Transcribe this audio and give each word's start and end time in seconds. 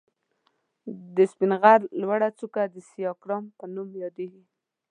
د 1.15 1.17
سپين 1.31 1.51
غر 1.61 1.81
لوړه 2.01 2.29
څکه 2.39 2.63
د 2.73 2.75
سيکارام 2.89 3.43
په 3.57 3.65
نوم 3.73 3.89
ياديږي. 4.03 4.43